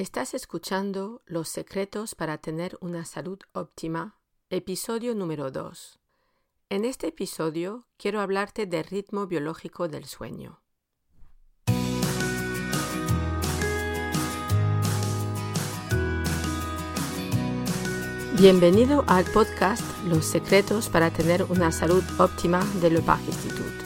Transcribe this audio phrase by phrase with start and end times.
[0.00, 4.16] Estás escuchando Los secretos para tener una salud óptima,
[4.48, 6.00] episodio número 2.
[6.70, 10.62] En este episodio quiero hablarte del ritmo biológico del sueño.
[18.38, 23.84] Bienvenido al podcast Los secretos para tener una salud óptima de Le Parc Institute.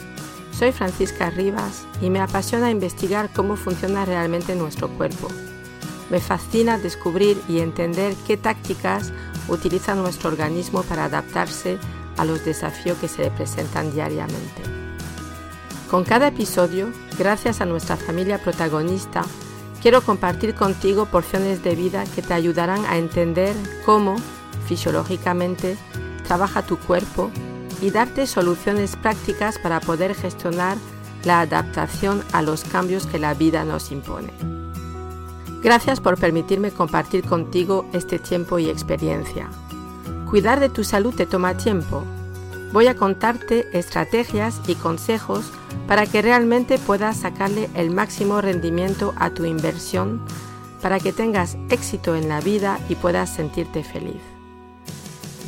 [0.53, 5.27] Soy Francisca Rivas y me apasiona investigar cómo funciona realmente nuestro cuerpo
[6.09, 9.11] me fascina descubrir y entender qué tácticas
[9.47, 11.77] utiliza nuestro organismo para adaptarse
[12.17, 14.63] a los desafíos que se le presentan diariamente.
[15.89, 19.23] Con cada episodio, gracias a nuestra familia protagonista,
[19.81, 24.15] quiero compartir contigo porciones de vida que te ayudarán a entender cómo,
[24.67, 25.77] fisiológicamente,
[26.27, 27.29] trabaja tu cuerpo
[27.81, 30.77] y darte soluciones prácticas para poder gestionar
[31.23, 34.64] la adaptación a los cambios que la vida nos impone.
[35.63, 39.49] Gracias por permitirme compartir contigo este tiempo y experiencia.
[40.29, 42.03] Cuidar de tu salud te toma tiempo.
[42.71, 45.51] Voy a contarte estrategias y consejos
[45.87, 50.21] para que realmente puedas sacarle el máximo rendimiento a tu inversión,
[50.81, 54.21] para que tengas éxito en la vida y puedas sentirte feliz.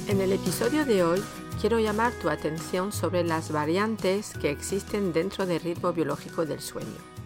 [0.08, 1.22] En el episodio de hoy
[1.60, 7.17] quiero llamar tu atención sobre las variantes que existen dentro del ritmo biológico del sueño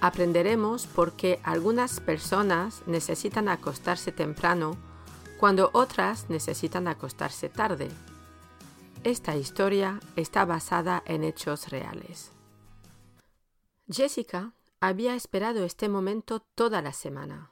[0.00, 4.76] aprenderemos por qué algunas personas necesitan acostarse temprano
[5.38, 7.88] cuando otras necesitan acostarse tarde.
[9.04, 12.32] Esta historia está basada en hechos reales.
[13.90, 17.50] Jessica había esperado este momento toda la semana.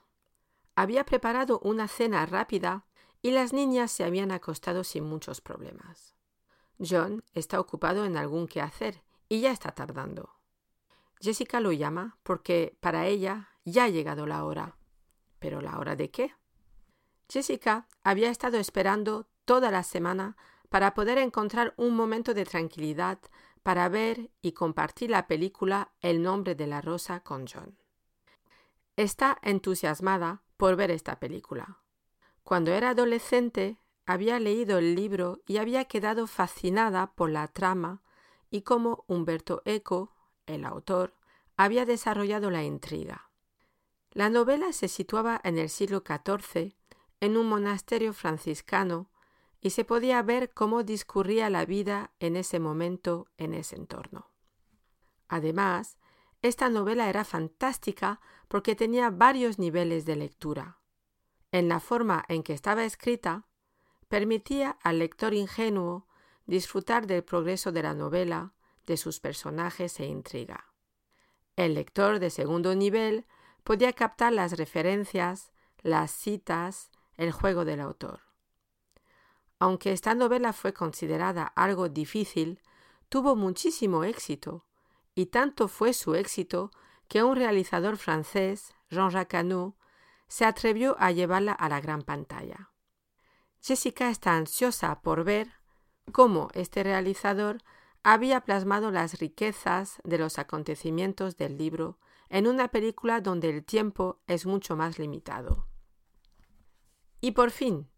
[0.74, 2.84] Había preparado una cena rápida
[3.22, 6.14] y las niñas se habían acostado sin muchos problemas.
[6.78, 10.35] John está ocupado en algún quehacer y ya está tardando.
[11.26, 14.76] Jessica lo llama porque para ella ya ha llegado la hora.
[15.40, 16.32] ¿Pero la hora de qué?
[17.28, 20.36] Jessica había estado esperando toda la semana
[20.68, 23.18] para poder encontrar un momento de tranquilidad
[23.64, 27.76] para ver y compartir la película El nombre de la rosa con John.
[28.94, 31.80] Está entusiasmada por ver esta película.
[32.44, 38.00] Cuando era adolescente había leído el libro y había quedado fascinada por la trama
[38.48, 40.15] y cómo Humberto Eco
[40.46, 41.14] el autor,
[41.56, 43.30] había desarrollado la intriga.
[44.10, 46.74] La novela se situaba en el siglo XIV,
[47.20, 49.10] en un monasterio franciscano,
[49.60, 54.30] y se podía ver cómo discurría la vida en ese momento en ese entorno.
[55.28, 55.98] Además,
[56.42, 60.78] esta novela era fantástica porque tenía varios niveles de lectura.
[61.52, 63.46] En la forma en que estaba escrita,
[64.08, 66.06] permitía al lector ingenuo
[66.46, 68.54] disfrutar del progreso de la novela
[68.86, 70.72] de sus personajes e intriga.
[71.56, 73.26] El lector de segundo nivel
[73.64, 75.52] podía captar las referencias,
[75.82, 78.20] las citas, el juego del autor.
[79.58, 82.60] Aunque esta novela fue considerada algo difícil,
[83.08, 84.66] tuvo muchísimo éxito,
[85.14, 86.70] y tanto fue su éxito
[87.08, 89.76] que un realizador francés, Jean-Jacques Hano,
[90.28, 92.70] se atrevió a llevarla a la gran pantalla.
[93.62, 95.52] Jessica está ansiosa por ver
[96.12, 97.62] cómo este realizador
[98.08, 104.20] había plasmado las riquezas de los acontecimientos del libro en una película donde el tiempo
[104.28, 105.66] es mucho más limitado.
[107.20, 107.90] Y por fin,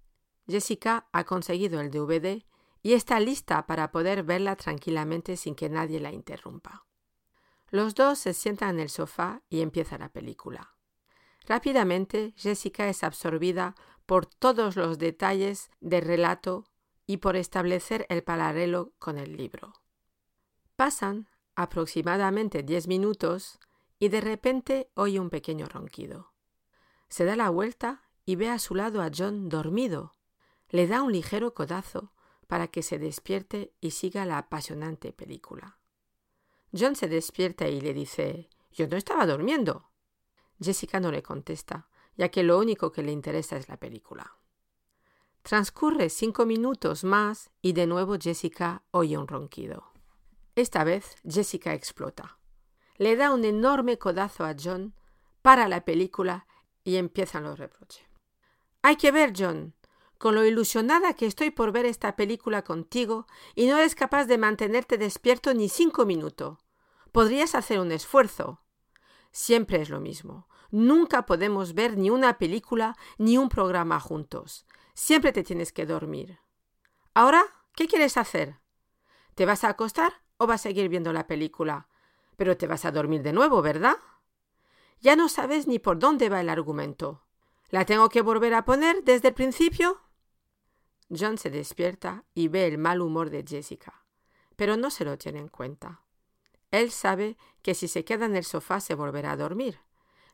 [0.47, 2.43] Jessica ha conseguido el DVD
[2.83, 6.87] y está lista para poder verla tranquilamente sin que nadie la interrumpa.
[7.69, 10.75] Los dos se sientan en el sofá y empieza la película.
[11.47, 13.75] Rápidamente, Jessica es absorbida
[14.07, 16.65] por todos los detalles del relato
[17.07, 19.75] y por establecer el paralelo con el libro.
[20.79, 23.59] Pasan aproximadamente diez minutos
[23.99, 26.33] y de repente oye un pequeño ronquido.
[27.09, 30.15] Se da la vuelta y ve a su lado a John dormido.
[30.69, 32.13] Le da un ligero codazo
[32.47, 35.81] para que se despierte y siga la apasionante película.
[36.73, 39.91] John se despierta y le dice Yo no estaba durmiendo.
[40.61, 44.39] Jessica no le contesta, ya que lo único que le interesa es la película.
[45.43, 49.98] Transcurre cinco minutos más y de nuevo Jessica oye un ronquido.
[50.59, 52.41] Esta vez Jessica explota.
[52.97, 54.93] Le da un enorme codazo a John,
[55.41, 56.49] para la película
[56.83, 58.05] y empiezan los reproches.
[58.83, 59.77] Hay que ver, John,
[60.19, 64.37] con lo ilusionada que estoy por ver esta película contigo y no eres capaz de
[64.37, 66.59] mantenerte despierto ni cinco minutos.
[67.13, 68.61] Podrías hacer un esfuerzo.
[69.31, 70.49] Siempre es lo mismo.
[70.73, 74.67] Nunca podemos ver ni una película ni un programa juntos.
[74.93, 76.41] Siempre te tienes que dormir.
[77.15, 77.45] Ahora,
[77.77, 78.59] ¿qué quieres hacer?
[79.37, 81.89] ¿Te vas a acostar o vas a seguir viendo la película?
[82.37, 83.97] Pero te vas a dormir de nuevo, ¿verdad?
[85.01, 87.25] Ya no sabes ni por dónde va el argumento.
[87.71, 90.01] ¿La tengo que volver a poner desde el principio?
[91.11, 94.05] John se despierta y ve el mal humor de Jessica,
[94.57, 96.03] pero no se lo tiene en cuenta.
[96.71, 99.81] Él sabe que si se queda en el sofá se volverá a dormir,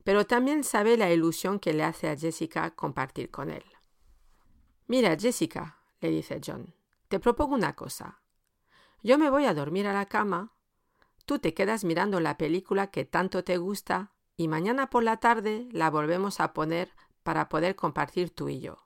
[0.02, 3.64] pero también sabe la ilusión que le hace a Jessica compartir con él.
[4.86, 6.74] Mira, Jessica, le dice John,
[7.08, 8.20] te propongo una cosa.
[9.04, 10.54] Yo me voy a dormir a la cama,
[11.26, 15.68] tú te quedas mirando la película que tanto te gusta y mañana por la tarde
[15.72, 16.90] la volvemos a poner
[17.22, 18.78] para poder compartir tú y yo.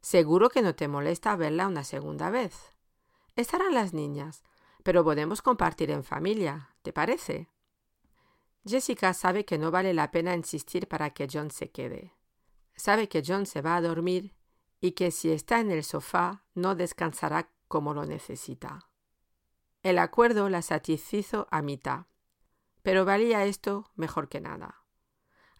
[0.00, 2.56] Seguro que no te molesta verla una segunda vez.
[3.36, 4.42] Estarán las niñas,
[4.82, 7.48] pero podemos compartir en familia, ¿te parece?
[8.64, 12.12] Jessica sabe que no vale la pena insistir para que John se quede.
[12.74, 14.34] Sabe que John se va a dormir
[14.80, 18.88] y que si está en el sofá no descansará como lo necesita.
[19.86, 22.06] El acuerdo la satisfizo a mitad,
[22.82, 24.82] pero valía esto mejor que nada.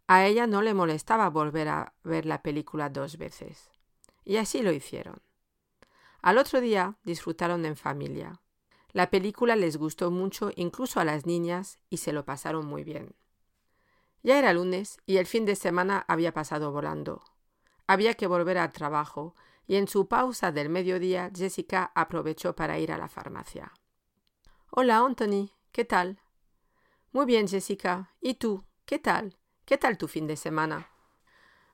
[0.08, 3.70] A ella no le molestaba volver a ver la película dos veces.
[4.24, 5.22] Y así lo hicieron.
[6.22, 8.42] Al otro día disfrutaron en familia.
[8.90, 13.14] La película les gustó mucho incluso a las niñas y se lo pasaron muy bien.
[14.24, 17.22] Ya era lunes y el fin de semana había pasado volando.
[17.86, 19.36] Había que volver al trabajo
[19.68, 23.72] y en su pausa del mediodía Jessica aprovechó para ir a la farmacia.
[24.78, 26.20] Hola, Anthony, ¿qué tal?
[27.10, 28.12] Muy bien, Jessica.
[28.20, 28.62] ¿Y tú?
[28.84, 29.38] ¿Qué tal?
[29.64, 30.90] ¿Qué tal tu fin de semana?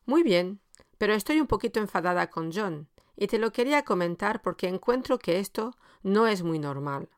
[0.06, 0.60] Muy bien,
[0.98, 5.40] pero estoy un poquito enfadada con John, y te lo quería comentar porque encuentro que
[5.40, 7.08] esto no es muy normal.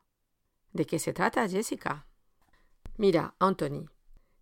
[0.72, 2.06] ¿De qué se trata, Jessica?
[2.96, 3.90] Mira, Anthony,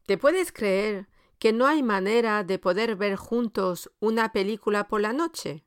[0.07, 1.09] ¿te puedes creer
[1.41, 5.67] que no hay manera de poder ver juntos una película por la noche?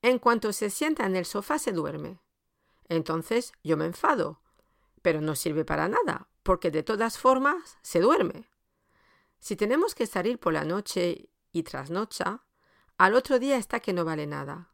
[0.00, 2.20] En cuanto se sienta en el sofá se duerme.
[2.88, 4.40] Entonces yo me enfado,
[5.02, 8.48] pero no sirve para nada, porque de todas formas se duerme.
[9.38, 12.42] Si tenemos que salir por la noche y trasnocha,
[12.96, 14.72] al otro día está que no vale nada.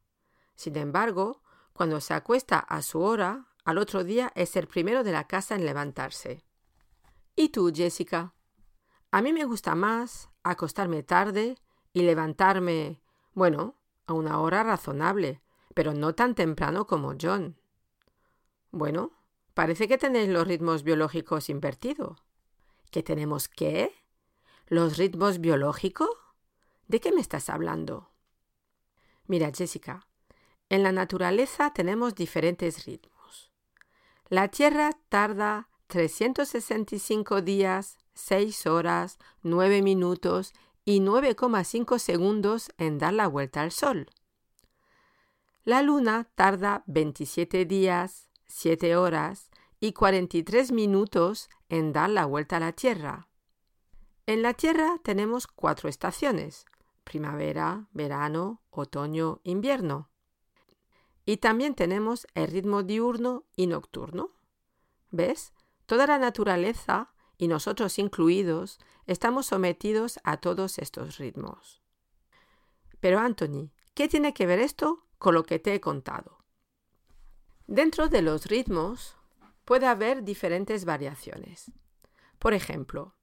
[0.55, 1.43] Sin embargo,
[1.73, 5.55] cuando se acuesta a su hora, al otro día es el primero de la casa
[5.55, 6.45] en levantarse.
[7.37, 8.35] ¿Y tú, Jessica?
[9.11, 11.57] A mí me gusta más acostarme tarde
[11.93, 13.01] y levantarme,
[13.33, 13.77] bueno,
[14.07, 15.41] a una hora razonable,
[15.75, 17.57] pero no tan temprano como John.
[18.71, 19.13] Bueno,
[19.55, 22.19] parece que tenéis los ritmos biológicos invertidos.
[22.91, 23.95] ¿Qué tenemos qué?
[24.67, 26.11] ¿Los ritmos biológicos?
[26.87, 28.11] ¿De qué me estás hablando?
[29.27, 30.07] Mira, Jessica,
[30.69, 33.53] en la naturaleza tenemos diferentes ritmos.
[34.29, 40.53] La Tierra tarda 365 días, 6 horas, 9 minutos
[40.85, 44.11] y 9,5 segundos en dar la vuelta al Sol.
[45.65, 49.51] La Luna tarda 27 días, 7 horas
[49.81, 53.29] y 43 minutos en dar la vuelta a la Tierra.
[54.27, 56.65] En la Tierra tenemos cuatro estaciones,
[57.05, 60.09] primavera, verano, otoño, invierno.
[61.27, 64.31] Y también tenemos el ritmo diurno y nocturno.
[65.11, 65.53] ¿Ves?
[65.87, 71.83] Toda la naturaleza, y nosotros incluidos, estamos sometidos a todos estos ritmos.
[73.01, 76.34] Pero Anthony, ¿qué tiene que ver esto con lo que te he contado?
[77.67, 79.17] Dentro de los ritmos
[79.65, 81.73] puede haber diferentes variaciones.
[82.39, 83.15] Por ejemplo,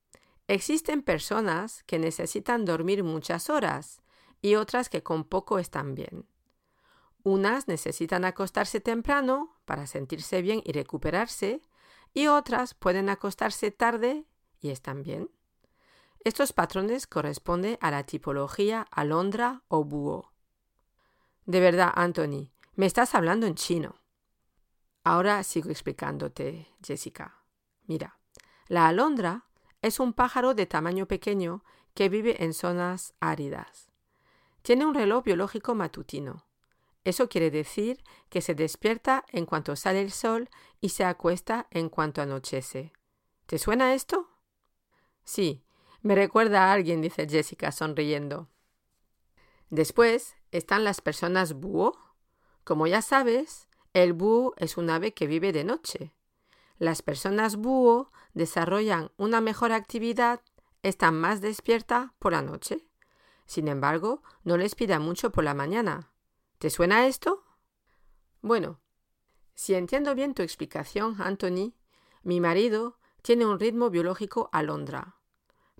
[0.52, 4.02] Existen personas que necesitan dormir muchas horas
[4.42, 6.28] y otras que con poco están bien.
[7.24, 11.62] Unas necesitan acostarse temprano para sentirse bien y recuperarse
[12.14, 14.26] y otras pueden acostarse tarde
[14.60, 15.32] y están bien.
[16.26, 20.34] Estos patrones corresponden a la tipología alondra o búho.
[21.46, 24.01] De verdad, Anthony, me estás hablando en chino.
[25.04, 27.44] Ahora sigo explicándote, Jessica.
[27.88, 28.20] Mira,
[28.68, 29.46] la alondra
[29.82, 33.90] es un pájaro de tamaño pequeño que vive en zonas áridas.
[34.62, 36.46] Tiene un reloj biológico matutino.
[37.04, 41.90] Eso quiere decir que se despierta en cuanto sale el sol y se acuesta en
[41.90, 42.94] cuanto anochece.
[43.48, 44.30] ¿Te suena esto?
[45.24, 45.64] Sí,
[46.02, 48.50] me recuerda a alguien, dice Jessica sonriendo.
[49.72, 51.98] Después están las personas búho.
[52.64, 56.14] Como ya sabes, el búho es un ave que vive de noche.
[56.78, 60.42] Las personas búho desarrollan una mejor actividad,
[60.82, 62.88] están más despiertas por la noche.
[63.46, 66.12] Sin embargo, no les pida mucho por la mañana.
[66.58, 67.44] ¿Te suena esto?
[68.42, 68.80] Bueno,
[69.54, 71.76] si entiendo bien tu explicación, Anthony,
[72.24, 75.18] mi marido tiene un ritmo biológico alondra.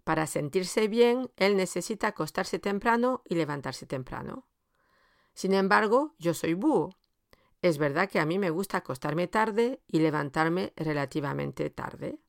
[0.04, 4.48] Para sentirse bien, él necesita acostarse temprano y levantarse temprano.
[5.34, 7.01] Sin embargo, yo soy búho
[7.62, 12.20] es verdad que a mí me gusta acostarme tarde y levantarme relativamente tarde.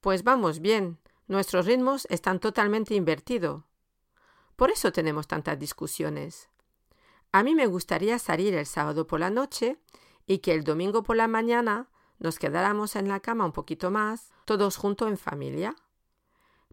[0.00, 3.62] Pues vamos bien, Nuestros ritmos están totalmente invertidos.
[4.56, 6.50] Por eso tenemos tantas discusiones.
[7.32, 9.78] A mí me gustaría salir el sábado por la noche
[10.26, 11.88] y que el domingo por la mañana
[12.18, 15.74] nos quedáramos en la cama un poquito más, todos juntos en familia.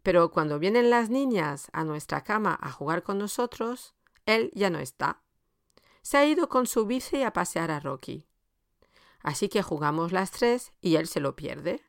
[0.03, 4.79] Pero cuando vienen las niñas a nuestra cama a jugar con nosotros, él ya no
[4.79, 5.20] está.
[6.01, 8.27] Se ha ido con su bici a pasear a Rocky.
[9.21, 11.83] Así que jugamos las tres y él se lo pierde.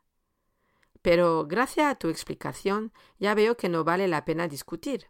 [1.00, 5.08] Pero gracias a tu explicación ya veo que no vale la pena discutir.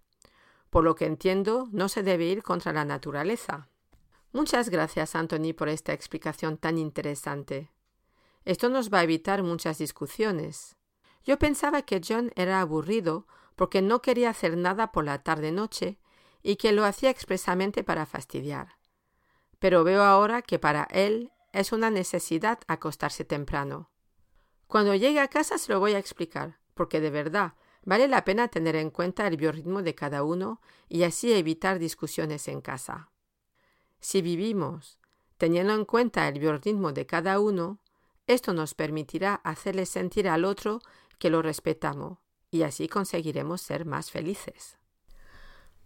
[0.70, 3.68] Por lo que entiendo, no se debe ir contra la naturaleza.
[4.32, 7.70] Muchas gracias, Anthony, por esta explicación tan interesante.
[8.46, 10.76] Esto nos va a evitar muchas discusiones.
[11.24, 15.98] Yo pensaba que John era aburrido porque no quería hacer nada por la tarde-noche
[16.42, 18.81] y que lo hacía expresamente para fastidiar.
[19.62, 23.92] Pero veo ahora que para él es una necesidad acostarse temprano.
[24.66, 27.54] Cuando llegue a casa se lo voy a explicar, porque de verdad
[27.84, 32.48] vale la pena tener en cuenta el biorritmo de cada uno y así evitar discusiones
[32.48, 33.12] en casa.
[34.00, 34.98] Si vivimos
[35.38, 37.78] teniendo en cuenta el biorritmo de cada uno,
[38.26, 40.80] esto nos permitirá hacerle sentir al otro
[41.20, 42.18] que lo respetamos
[42.50, 44.76] y así conseguiremos ser más felices.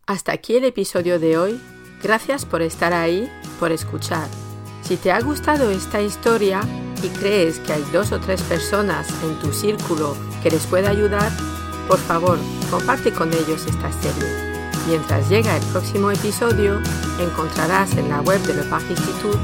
[0.06, 1.75] Hasta aquí el episodio de hoy.
[2.02, 4.28] Gracias por estar ahí, por escuchar.
[4.82, 6.60] Si te ha gustado esta historia
[7.02, 11.32] y crees que hay dos o tres personas en tu círculo que les pueda ayudar,
[11.88, 12.38] por favor,
[12.70, 14.46] comparte con ellos esta serie.
[14.88, 16.80] Mientras llega el próximo episodio,
[17.18, 19.38] encontrarás en la web de Le Parc Institut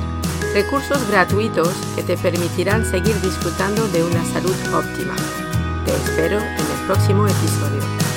[0.54, 5.16] recursos gratuitos que te permitirán seguir disfrutando de una salud óptima.
[5.87, 8.12] Te espero en el próximo episodio.